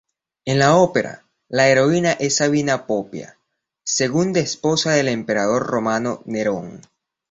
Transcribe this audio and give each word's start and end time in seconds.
En 0.45 0.57
la 0.57 0.77
ópera, 0.77 1.27
la 1.47 1.67
heroína 1.67 2.13
es 2.13 2.37
Sabina 2.37 2.87
Popea, 2.87 3.37
segunda 3.83 4.39
esposa 4.39 4.93
del 4.93 5.09
Emperador 5.09 5.67
romano 5.67 6.23
Nerón. 6.25 6.81